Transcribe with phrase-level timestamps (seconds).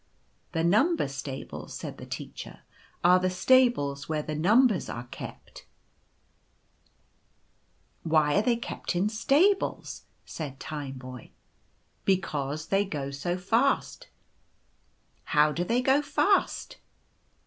[0.53, 2.61] "The Number Stables," said the Teacher,"
[3.03, 5.61] are the stables where the numbers are kept/'"
[8.01, 11.29] Why are they kept in stables?" said Tineboy."
[12.05, 14.07] Because they go so fast.""
[15.37, 16.77] How do they go fast